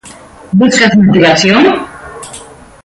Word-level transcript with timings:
¿Buscas 0.59 0.93
motivación? 1.03 1.61